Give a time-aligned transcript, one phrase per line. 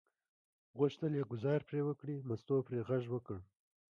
[0.77, 3.37] غوښتل یې ګوزار پرې وکړي، مستو پرې غږ وکړ.